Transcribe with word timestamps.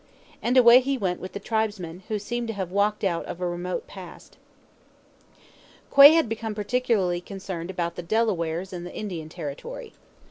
And 0.41 0.57
away 0.57 0.79
he 0.79 0.97
went 0.97 1.19
with 1.19 1.33
the 1.33 1.39
tribesmen, 1.39 2.01
who 2.07 2.17
seemed 2.17 2.47
to 2.47 2.55
have 2.55 2.71
walked 2.71 3.03
out 3.03 3.23
of 3.27 3.39
a 3.39 3.47
remote 3.47 3.85
past. 3.85 4.35
Quay 5.95 6.13
had 6.13 6.27
become 6.27 6.55
particularly 6.55 7.21
concerned 7.21 7.69
about 7.69 7.93
the 7.93 8.01
Delawares 8.01 8.73
in 8.73 8.83
the 8.83 8.95
Indian 8.95 9.29
Territory. 9.29 9.93